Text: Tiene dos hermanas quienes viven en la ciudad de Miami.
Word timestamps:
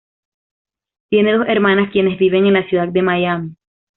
Tiene 1.11 1.37
dos 1.37 1.47
hermanas 1.47 1.91
quienes 1.91 2.17
viven 2.17 2.47
en 2.47 2.53
la 2.53 2.67
ciudad 2.67 2.87
de 2.87 3.03
Miami. 3.03 3.53